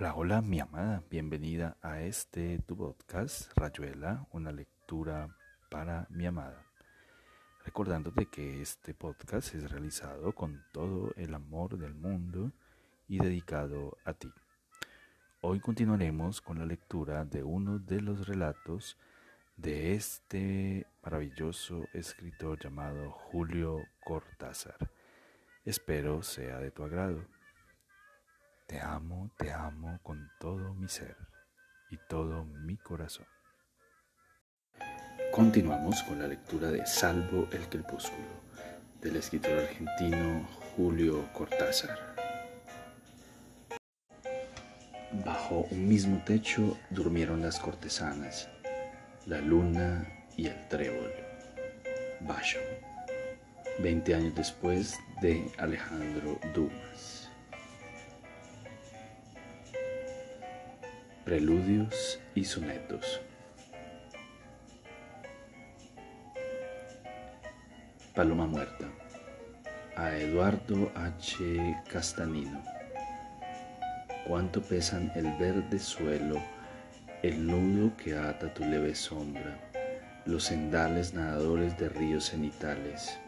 [0.00, 5.36] Hola, hola, mi amada, bienvenida a este tu podcast, Rayuela, una lectura
[5.70, 6.64] para mi amada.
[7.66, 12.50] Recordándote que este podcast es realizado con todo el amor del mundo
[13.08, 14.32] y dedicado a ti.
[15.42, 18.96] Hoy continuaremos con la lectura de uno de los relatos
[19.58, 24.78] de este maravilloso escritor llamado Julio Cortázar.
[25.66, 27.22] Espero sea de tu agrado.
[28.70, 31.16] Te amo, te amo con todo mi ser
[31.90, 33.26] y todo mi corazón.
[35.32, 38.28] Continuamos con la lectura de Salvo el Crepúsculo
[39.00, 40.46] del escritor argentino
[40.76, 41.98] Julio Cortázar.
[45.24, 48.48] Bajo un mismo techo durmieron las cortesanas,
[49.26, 51.12] la luna y el trébol.
[52.20, 52.60] Bayo,
[53.80, 57.19] 20 años después de Alejandro Dumas.
[61.30, 63.20] Preludios y sonetos.
[68.16, 68.86] Paloma muerta.
[69.94, 71.36] A Eduardo H.
[71.88, 72.60] Castanino.
[74.26, 76.42] Cuánto pesan el verde suelo,
[77.22, 79.70] el nudo que ata tu leve sombra,
[80.26, 83.20] los sendales nadadores de ríos cenitales,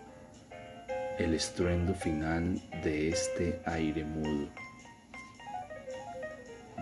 [1.20, 4.48] el estruendo final de este aire mudo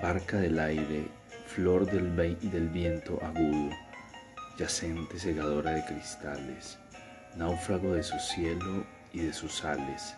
[0.01, 1.09] barca del aire,
[1.47, 3.71] flor del, viento agudo,
[4.59, 6.79] yacente segadora de cristales,
[7.37, 10.15] náufrago de su cielo y de sus ales.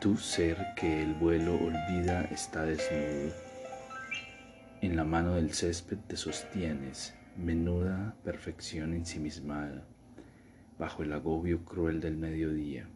[0.00, 3.32] Tu ser que el vuelo olvida está desnudo.
[4.82, 9.82] En la mano del césped te sostienes, menuda perfección ensimismada,
[10.78, 12.86] bajo el agobio cruel del mediodía.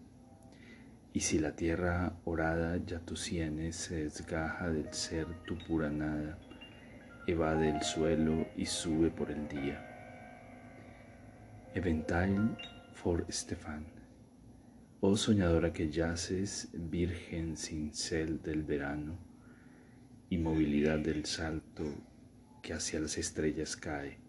[1.15, 6.39] Y si la tierra orada ya tus sienes se desgaja del ser tu pura nada,
[7.27, 9.89] evade el suelo y sube por el día.
[11.75, 12.57] Eventail
[12.95, 13.85] for Stefan.
[15.01, 19.19] Oh soñadora que yaces, virgen sin cel del verano,
[20.31, 21.85] inmovilidad del salto
[22.63, 24.22] que hacia las estrellas cae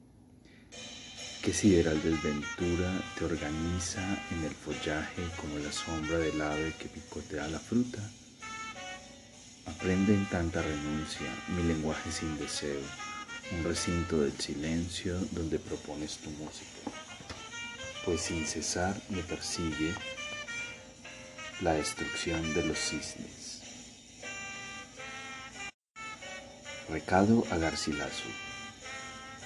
[1.43, 7.49] Qué sideral desventura te organiza en el follaje como la sombra del ave que picotea
[7.49, 7.99] la fruta.
[9.65, 12.79] Aprende en tanta renuncia mi lenguaje sin deseo,
[13.51, 16.89] un recinto del silencio donde propones tu música,
[18.05, 19.93] pues sin cesar me persigue
[21.59, 23.59] la destrucción de los cisnes.
[26.87, 28.29] Recado a Garcilaso.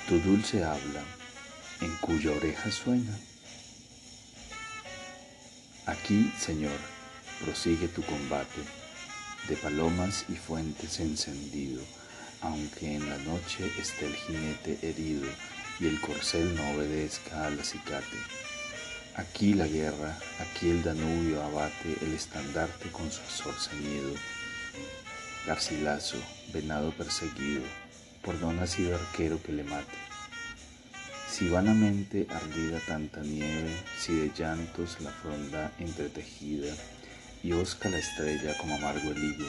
[0.07, 1.03] Tu dulce habla
[1.81, 3.17] en cuya oreja suena.
[5.85, 6.77] Aquí, Señor,
[7.43, 8.61] prosigue tu combate
[9.47, 11.81] de palomas y fuentes encendido,
[12.41, 15.27] aunque en la noche esté el jinete herido
[15.79, 18.17] y el corcel no obedezca al acicate.
[19.15, 24.13] Aquí la guerra, aquí el Danubio abate el estandarte con su azor ceñido.
[25.45, 26.17] Garcilaso,
[26.53, 27.63] venado perseguido,
[28.21, 30.16] por no nacido arquero que le mate
[31.37, 36.73] si vanamente ardida tanta nieve, si de llantos la fronda entretejida,
[37.43, 39.45] y osca la estrella como amargo el higo,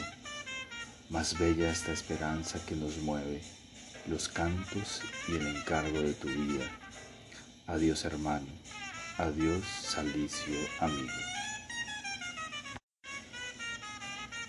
[1.09, 3.41] más bella esta esperanza que nos mueve,
[4.07, 6.67] los cantos y el encargo de tu vida.
[7.67, 8.49] Adiós hermano,
[9.17, 11.21] adiós salicio amigo.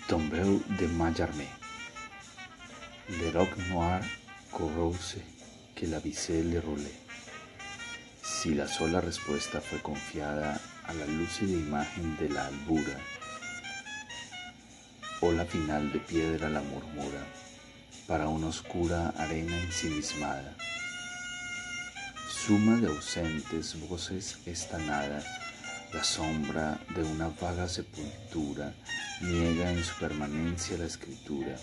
[0.08, 1.48] Tombeu de Mallarmé.
[3.08, 4.02] Le roc noir
[4.50, 5.22] corrose
[5.74, 7.09] que la visée le roulé
[8.40, 12.96] si la sola respuesta fue confiada a la lúcida imagen de la albura,
[15.20, 17.22] o la final de piedra la murmura
[18.06, 20.56] para una oscura arena ensimismada.
[22.30, 25.22] Suma de ausentes voces esta nada,
[25.92, 28.72] la sombra de una vaga sepultura
[29.20, 31.56] niega en su permanencia la escritura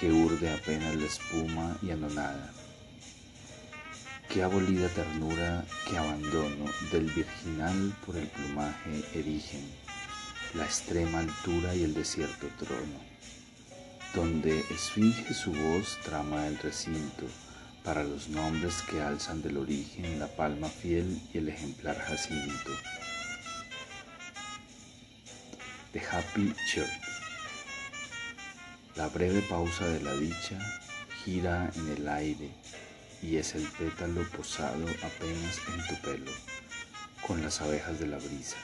[0.00, 2.54] que urde apenas la espuma y anonada
[4.28, 9.64] Qué abolida ternura, qué abandono del virginal por el plumaje erigen,
[10.54, 13.00] la extrema altura y el desierto trono,
[14.14, 17.26] donde esfinge su voz trama el recinto
[17.84, 22.72] para los nombres que alzan del origen la palma fiel y el ejemplar jacinto.
[25.92, 26.90] The Happy Church.
[28.96, 30.58] La breve pausa de la dicha
[31.24, 32.50] gira en el aire
[33.22, 36.32] y es el pétalo posado apenas en tu pelo,
[37.26, 38.56] con las abejas de la brisa.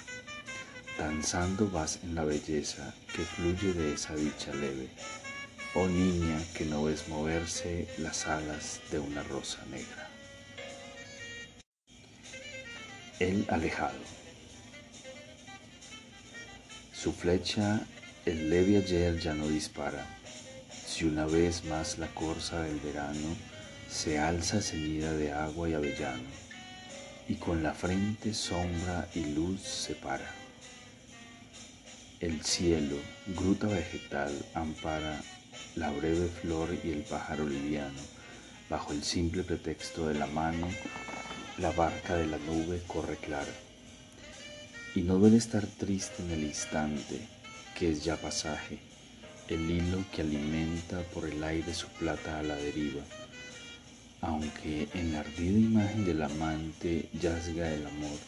[0.98, 4.88] Danzando vas en la belleza que fluye de esa dicha leve,
[5.74, 10.08] oh niña que no ves moverse las alas de una rosa negra.
[13.18, 13.98] El alejado.
[16.92, 17.86] Su flecha
[18.24, 20.06] el leve ayer ya no dispara.
[20.86, 23.34] Si una vez más la corza del verano
[23.92, 26.30] se alza ceñida de agua y avellano,
[27.28, 30.30] y con la frente sombra y luz separa.
[32.18, 32.96] El cielo,
[33.36, 35.20] gruta vegetal, ampara
[35.76, 38.00] la breve flor y el pájaro liviano,
[38.70, 40.68] bajo el simple pretexto de la mano,
[41.58, 43.52] la barca de la nube corre clara.
[44.94, 47.20] Y no duele estar triste en el instante,
[47.78, 48.78] que es ya pasaje,
[49.48, 53.02] el hilo que alimenta por el aire su plata a la deriva,
[54.22, 58.18] aunque en la ardida imagen del amante yazga el amor,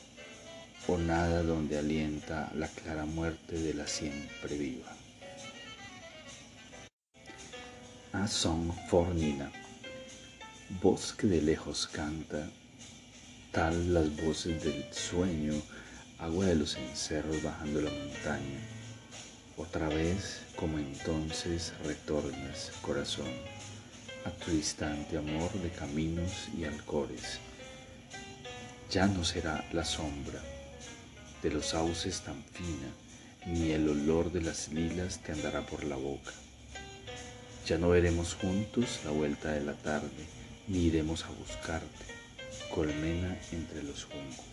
[0.88, 4.92] o nada donde alienta la clara muerte de la siempre viva.
[8.12, 9.50] A Song for Nina.
[10.82, 12.50] Voz que de lejos canta,
[13.52, 15.54] tal las voces del sueño,
[16.18, 18.60] agua de los encerros bajando la montaña.
[19.56, 23.53] Otra vez, como entonces, retornas, corazón
[24.24, 27.38] a tu distante amor de caminos y alcores.
[28.90, 30.40] Ya no será la sombra
[31.42, 32.88] de los sauces tan fina,
[33.46, 36.32] ni el olor de las lilas te andará por la boca.
[37.66, 40.24] Ya no veremos juntos la vuelta de la tarde,
[40.68, 42.04] ni iremos a buscarte,
[42.74, 44.46] colmena entre los juncos.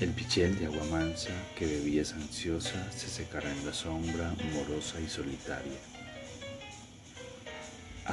[0.00, 5.08] El pichel de agua mansa que bebías ansiosa se secará en la sombra morosa y
[5.08, 5.91] solitaria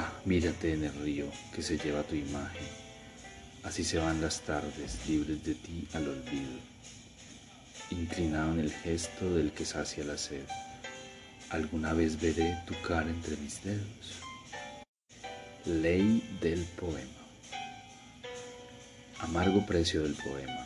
[0.02, 2.66] Ah, mírate en el río que se lleva tu imagen.
[3.64, 6.58] Así se van las tardes libres de ti al olvido,
[7.90, 10.46] inclinado en el gesto del que sacia la sed.
[11.50, 14.22] Alguna vez veré tu cara entre mis dedos.
[15.66, 17.22] Ley del poema.
[19.20, 20.66] Amargo precio del poema.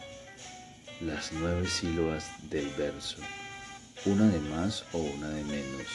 [1.02, 3.18] Las nueve sílabas del verso,
[4.06, 5.88] una de más o una de menos,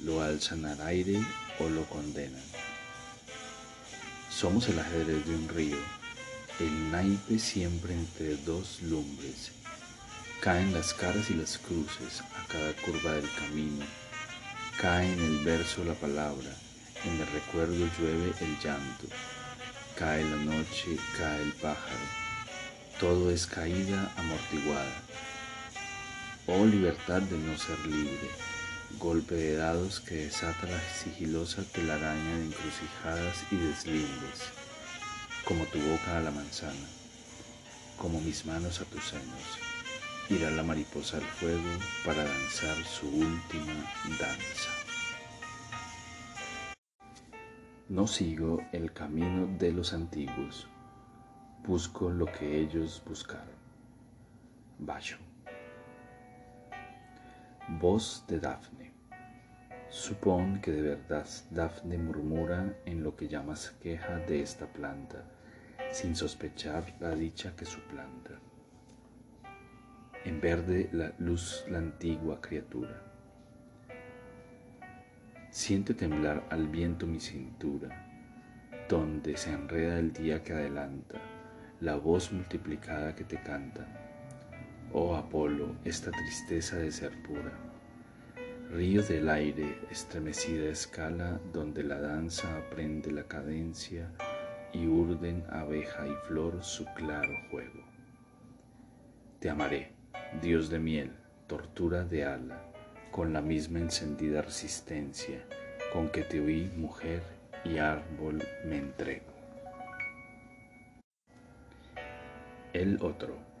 [0.00, 1.20] lo alzan al aire
[1.58, 2.42] o lo condenan.
[4.30, 5.78] Somos el ajedrez de un río,
[6.60, 9.52] el naipe siempre entre dos lumbres.
[10.40, 13.84] Caen las caras y las cruces a cada curva del camino.
[14.78, 16.54] Cae en el verso la palabra,
[17.04, 19.06] en el recuerdo llueve el llanto.
[19.96, 22.06] Cae la noche, cae el pájaro.
[23.00, 25.02] Todo es caída amortiguada.
[26.46, 28.55] Oh libertad de no ser libre
[28.98, 34.50] golpe de dados que desata la sigilosa telaraña de encrucijadas y deslindes,
[35.44, 36.88] como tu boca a la manzana,
[37.98, 39.58] como mis manos a tus senos.
[40.28, 41.62] Irá la mariposa al fuego
[42.04, 43.74] para danzar su última
[44.18, 44.70] danza.
[47.88, 50.66] No sigo el camino de los antiguos,
[51.64, 53.54] busco lo que ellos buscaron.
[54.78, 55.25] Bayo.
[57.68, 58.92] Voz de Dafne.
[59.88, 65.24] Supón que de verdad Dafne murmura en lo que llamas queja de esta planta,
[65.90, 68.38] sin sospechar la dicha que suplanta.
[70.24, 73.02] En verde la luz la antigua criatura.
[75.50, 77.88] Siente temblar al viento mi cintura,
[78.88, 81.18] donde se enreda el día que adelanta,
[81.80, 84.05] la voz multiplicada que te canta
[84.92, 87.52] oh Apolo, esta tristeza de ser pura.
[88.70, 94.10] Río del aire, estremecida escala, donde la danza aprende la cadencia
[94.72, 97.84] y urden abeja y flor su claro juego.
[99.38, 99.92] Te amaré,
[100.42, 101.12] Dios de miel,
[101.46, 102.62] tortura de ala,
[103.12, 105.44] con la misma encendida resistencia
[105.92, 107.22] con que te oí mujer
[107.64, 109.32] y árbol me entrego.
[112.72, 113.55] El otro.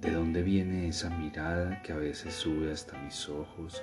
[0.00, 3.82] ¿De dónde viene esa mirada que a veces sube hasta mis ojos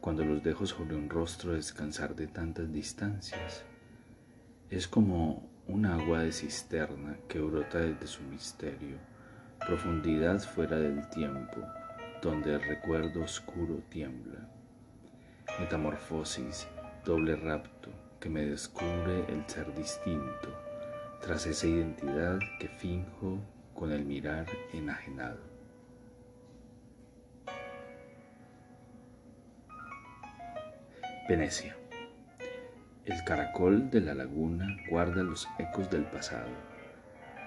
[0.00, 3.64] cuando los dejo sobre un rostro descansar de tantas distancias?
[4.70, 8.98] Es como un agua de cisterna que brota desde su misterio,
[9.58, 11.56] profundidad fuera del tiempo,
[12.22, 14.48] donde el recuerdo oscuro tiembla.
[15.58, 16.68] Metamorfosis,
[17.04, 20.48] doble rapto que me descubre el ser distinto,
[21.20, 23.40] tras esa identidad que finjo
[23.74, 25.45] con el mirar enajenado.
[31.28, 31.76] Venecia.
[33.04, 36.52] El caracol de la laguna guarda los ecos del pasado.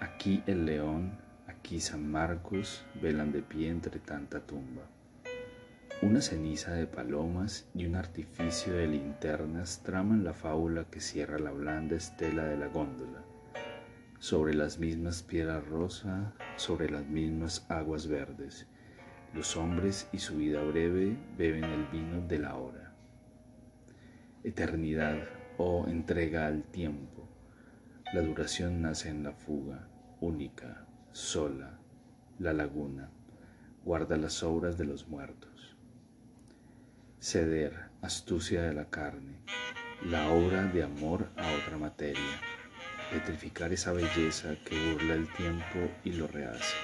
[0.01, 1.17] Aquí el león,
[1.47, 4.81] aquí San Marcos velan de pie entre tanta tumba.
[6.01, 11.51] Una ceniza de palomas y un artificio de linternas traman la fábula que cierra la
[11.51, 13.23] blanda estela de la góndola.
[14.19, 18.67] Sobre las mismas piedras rosas, sobre las mismas aguas verdes,
[19.33, 22.88] los hombres y su vida breve beben el vino de la hora.
[24.41, 25.17] Eternidad
[25.57, 27.27] o oh, entrega al tiempo.
[28.13, 29.89] La duración nace en la fuga,
[30.21, 31.77] única, sola,
[32.39, 33.09] la laguna,
[33.83, 35.75] guarda las obras de los muertos.
[37.19, 39.41] Ceder, astucia de la carne,
[40.05, 42.39] la obra de amor a otra materia,
[43.11, 46.77] petrificar esa belleza que burla el tiempo y lo rehace.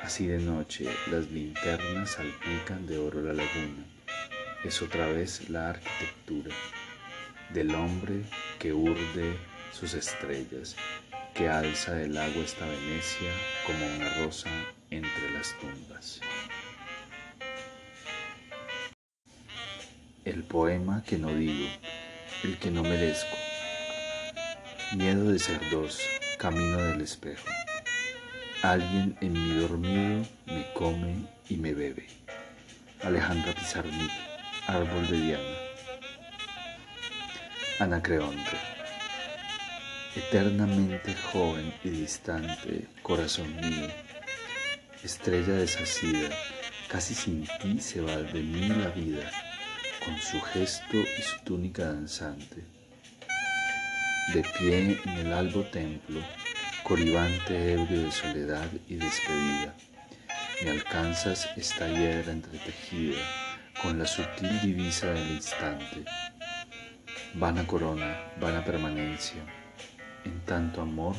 [0.00, 3.84] Así de noche las linternas salpican de oro la laguna,
[4.64, 6.54] es otra vez la arquitectura
[7.50, 8.22] del hombre
[8.58, 9.36] que urde
[9.72, 10.74] sus estrellas,
[11.34, 13.30] que alza del agua esta Venecia
[13.66, 14.48] como una rosa
[14.90, 16.20] entre las tumbas.
[20.24, 21.68] El poema que no digo,
[22.42, 23.36] el que no merezco.
[24.96, 26.00] Miedo de ser dos,
[26.38, 27.46] camino del espejo.
[28.62, 32.06] Alguien en mi dormido me come y me bebe.
[33.02, 34.10] Alejandra Pizarnik,
[34.66, 35.56] Árbol de Diana.
[37.80, 38.74] Anacreonte
[40.16, 43.88] eternamente joven y distante, corazón mío,
[45.02, 46.30] estrella desasida,
[46.88, 49.28] casi sin ti se va de mí la vida,
[50.04, 52.64] con su gesto y su túnica danzante.
[54.32, 56.20] De pie en el albo templo,
[56.84, 59.74] coribante ebrio de soledad y despedida,
[60.62, 63.18] me alcanzas esta hiedra entretejida
[63.80, 66.04] con la sutil divisa del instante.
[67.34, 69.42] Vana corona, vana permanencia,
[70.24, 71.16] en tanto amor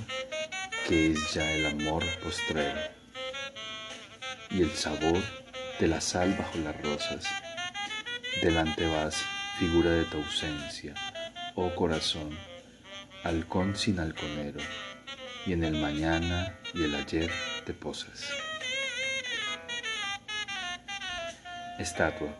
[0.88, 2.80] que es ya el amor postrero
[4.50, 5.22] y el sabor
[5.80, 7.26] de la sal bajo las rosas.
[8.42, 9.24] Delante vas,
[9.60, 10.94] figura de tu ausencia,
[11.56, 12.38] oh corazón,
[13.24, 14.60] halcón sin halconero,
[15.46, 17.32] y en el mañana y el ayer
[17.66, 18.55] te posas.
[21.78, 22.34] Estatua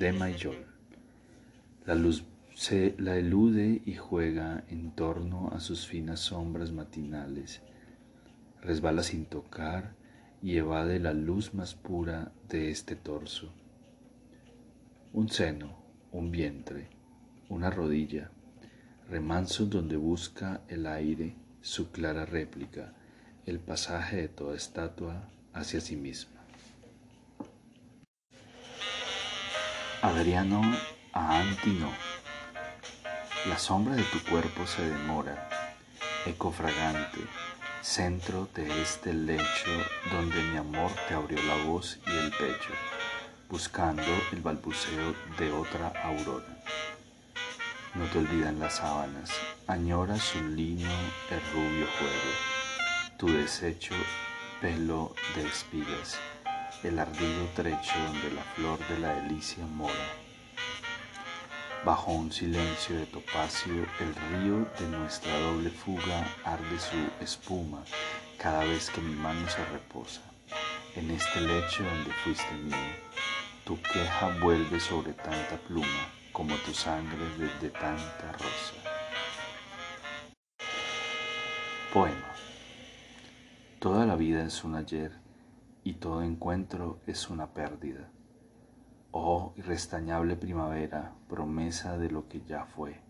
[0.00, 0.66] de Mayol.
[1.86, 7.62] La luz se la elude y juega en torno a sus finas sombras matinales,
[8.60, 9.94] resbala sin tocar
[10.42, 13.52] y evade la luz más pura de este torso.
[15.12, 15.78] Un seno,
[16.10, 16.88] un vientre,
[17.48, 18.32] una rodilla,
[19.08, 22.92] remanso donde busca el aire su clara réplica,
[23.46, 26.33] el pasaje de toda estatua hacia sí misma.
[30.04, 30.60] Adriano
[31.14, 31.90] a Antino
[33.48, 35.48] la sombra de tu cuerpo se demora,
[36.26, 37.20] eco fragante,
[37.80, 39.70] centro de este lecho
[40.12, 42.74] donde mi amor te abrió la voz y el pecho,
[43.48, 46.62] buscando el balbuceo de otra aurora.
[47.94, 49.30] No te olvidan las sábanas,
[49.66, 50.90] añora su lino
[51.30, 53.94] el rubio juego, tu desecho
[54.60, 56.18] pelo de espigas,
[56.84, 60.24] el ardido trecho donde la flor de la delicia mora
[61.84, 67.84] Bajo un silencio de topacio, el río de nuestra doble fuga arde su espuma
[68.38, 70.22] cada vez que mi mano se reposa.
[70.96, 72.74] En este lecho donde fuiste mío,
[73.66, 78.74] tu queja vuelve sobre tanta pluma como tu sangre desde tanta rosa.
[81.92, 82.32] Poema.
[83.78, 85.23] Toda la vida es un ayer
[85.84, 88.10] y todo encuentro es una pérdida.
[89.10, 93.02] Oh irrestañable primavera, promesa de lo que ya fue.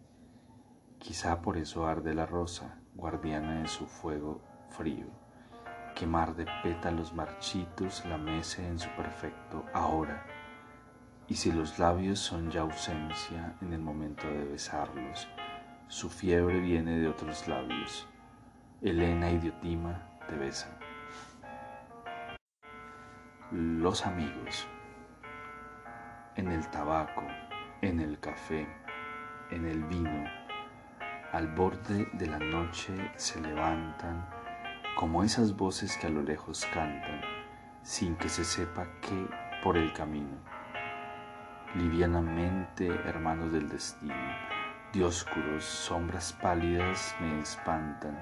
[0.99, 5.07] Quizá por eso arde la rosa, guardiana de su fuego frío.
[5.95, 10.27] Quemar de pétalos marchitos la mece en su perfecto ahora.
[11.29, 15.29] Y si los labios son ya ausencia en el momento de besarlos,
[15.87, 18.09] su fiebre viene de otros labios.
[18.83, 20.84] Elena y Diotima te besan.
[23.57, 24.67] Los amigos
[26.35, 27.23] en el tabaco,
[27.83, 28.67] en el café,
[29.53, 30.25] en el vino,
[31.31, 34.29] al borde de la noche se levantan
[34.97, 37.21] como esas voces que a lo lejos cantan,
[37.85, 39.29] sin que se sepa qué
[39.63, 40.37] por el camino.
[41.77, 44.15] Livianamente, hermanos del destino,
[44.93, 48.21] dioscuros, sombras pálidas me espantan,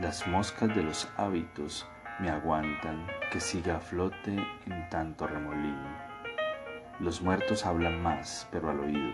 [0.00, 1.86] las moscas de los hábitos
[2.18, 6.06] me aguantan que siga a flote en tanto remolino.
[6.98, 9.12] Los muertos hablan más, pero al oído,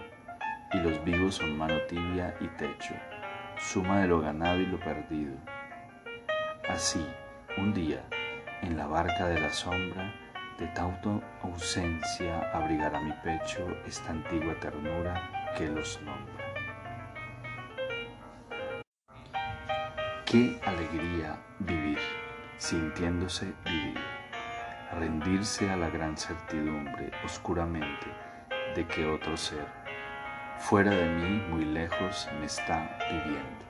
[0.73, 2.95] y los vivos son mano tibia y techo,
[3.59, 5.35] suma de lo ganado y lo perdido.
[6.69, 7.05] Así,
[7.59, 8.05] un día,
[8.63, 10.15] en la barca de la sombra,
[10.59, 10.69] De
[11.03, 16.45] tu ausencia abrigará mi pecho esta antigua ternura que los nombra.
[20.25, 21.99] Qué alegría vivir,
[22.63, 23.99] sintiéndose vivir,
[24.93, 28.07] rendirse a la gran certidumbre oscuramente
[28.77, 29.67] de que otro ser,
[30.59, 33.65] fuera de mí, muy lejos, me está viviendo.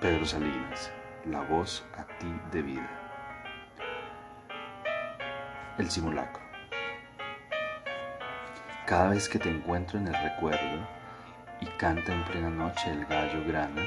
[0.00, 0.90] Pedro Salinas,
[1.24, 2.90] la voz a ti de vida.
[5.78, 6.42] El simulacro.
[8.84, 10.88] Cada vez que te encuentro en el recuerdo
[11.60, 13.82] y canta en plena noche el gallo grana,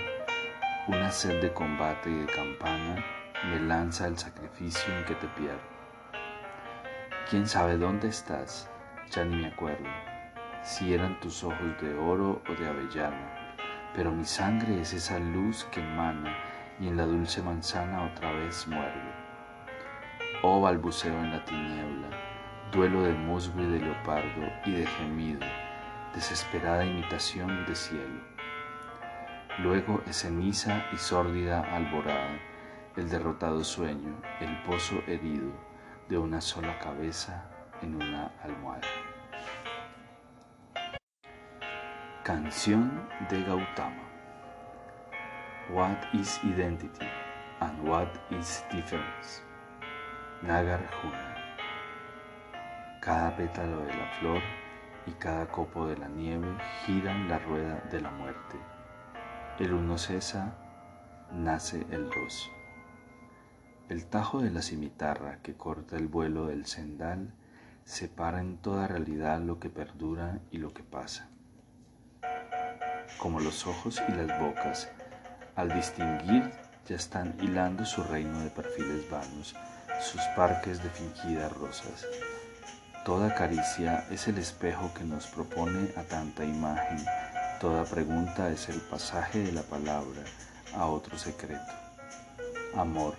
[0.88, 5.60] una sed de combate y de campana me lanza el sacrificio en que te pierdo.
[7.30, 8.70] ¿Quién sabe dónde estás?
[9.12, 9.90] Ya ni me acuerdo.
[10.64, 13.56] Si eran tus ojos de oro o de avellana,
[13.94, 16.36] pero mi sangre es esa luz que emana
[16.80, 19.14] y en la dulce manzana otra vez muerde.
[20.42, 22.10] Oh balbuceo en la tiniebla,
[22.72, 25.46] duelo de musgo y de leopardo y de gemido,
[26.14, 28.36] desesperada imitación de cielo
[29.60, 32.38] Luego es ceniza y sórdida alborada,
[32.96, 35.52] el derrotado sueño, el pozo herido
[36.10, 37.50] de una sola cabeza
[37.82, 38.88] en una almohada.
[42.24, 44.04] Canción de Gautama.
[45.72, 47.08] What is identity
[47.60, 49.42] and what is difference?
[50.42, 51.36] Nagarjuna.
[53.02, 54.42] Cada pétalo de la flor
[55.06, 58.58] y cada copo de la nieve giran la rueda de la muerte
[59.60, 60.54] el uno cesa,
[61.32, 62.52] nace el dos.
[63.90, 67.34] El tajo de la cimitarra que corta el vuelo del sendal
[67.84, 71.28] separa en toda realidad lo que perdura y lo que pasa.
[73.20, 74.90] Como los ojos y las bocas,
[75.56, 76.52] al distinguir
[76.88, 79.56] ya están hilando su reino de perfiles vanos,
[80.02, 82.06] sus parques de fingidas rosas.
[83.06, 87.06] Toda caricia es el espejo que nos propone a tanta imagen
[87.60, 90.22] Toda pregunta es el pasaje de la palabra
[90.76, 91.72] a otro secreto.
[92.76, 93.16] Amor,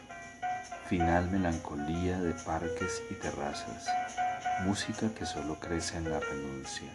[0.88, 3.86] final melancolía de parques y terrazas,
[4.64, 6.88] música que solo crece en la renuncia,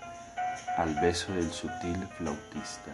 [0.77, 2.91] al beso del sutil flautista.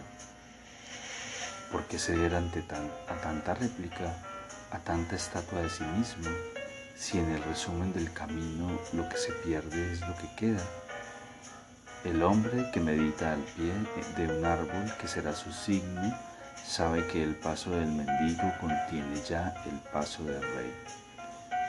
[1.70, 2.64] ¿Por qué ceder ante
[3.08, 4.12] a tanta réplica,
[4.72, 6.30] a tanta estatua de sí mismo,
[6.96, 10.64] si en el resumen del camino lo que se pierde es lo que queda?
[12.04, 13.72] El hombre que medita al pie
[14.16, 16.12] de un árbol que será su signo
[16.68, 20.70] sabe que el paso del mendigo contiene ya el paso del rey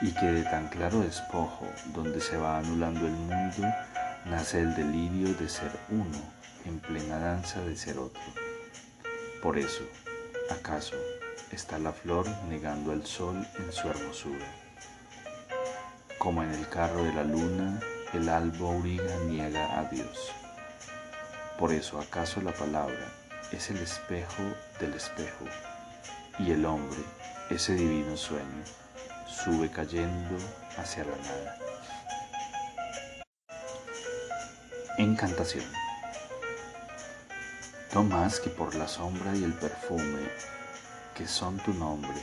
[0.02, 3.66] y que de tan claro despojo donde se va anulando el mundo
[4.26, 6.18] nace el delirio de ser uno
[6.66, 8.20] en plena danza de ser otro.
[9.42, 9.84] Por eso,
[10.50, 10.96] ¿acaso
[11.50, 14.46] está la flor negando al sol en su hermosura?
[16.18, 17.80] Como en el carro de la luna,
[18.12, 20.30] el alba auriga niega a Dios.
[21.58, 23.19] Por eso acaso la palabra
[23.52, 24.42] es el espejo
[24.78, 25.44] del espejo
[26.38, 26.98] y el hombre,
[27.50, 28.64] ese divino sueño,
[29.26, 30.36] sube cayendo
[30.76, 31.58] hacia la nada.
[34.98, 35.64] Encantación.
[37.94, 40.28] No más que por la sombra y el perfume
[41.14, 42.20] que son tu nombre,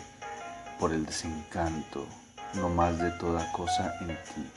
[0.80, 2.08] por el desencanto,
[2.54, 4.52] no más de toda cosa en ti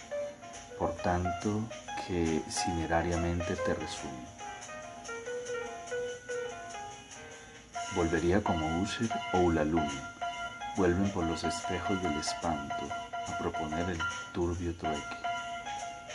[0.80, 1.62] por tanto
[2.06, 4.39] que cinerariamente te resume.
[7.94, 9.88] Volvería como Usher o Ulalum,
[10.76, 12.88] vuelven por los espejos del espanto
[13.28, 13.98] a proponer el
[14.32, 15.16] turbio trueque,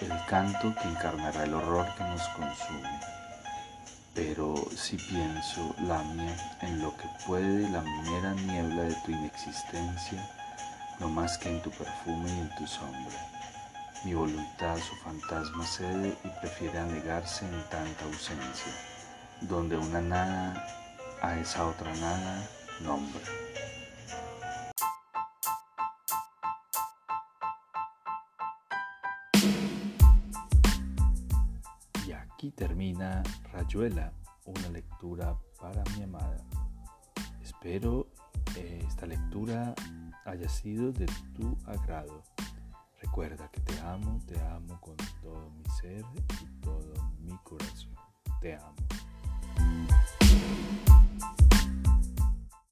[0.01, 2.99] el canto que encarnará el horror que nos consume.
[4.13, 10.29] Pero si pienso, Lamia, en lo que puede la mera niebla de tu inexistencia,
[10.99, 13.35] no más que en tu perfume y en tu sombra
[14.05, 18.71] mi voluntad su fantasma cede y prefiere anegarse en tanta ausencia,
[19.41, 20.85] donde una nada
[21.25, 22.47] a esa otra nada
[22.83, 23.21] nombra.
[32.05, 34.13] Y aquí termina Rayuela,
[34.45, 36.45] una lectura para mi amada.
[37.41, 38.07] Espero
[38.55, 39.73] eh, esta lectura
[40.25, 42.21] haya sido de tu agrado.
[43.01, 46.05] Recuerda que te amo, te amo con todo mi ser
[46.41, 47.95] y todo mi corazón.
[48.41, 48.75] Te amo.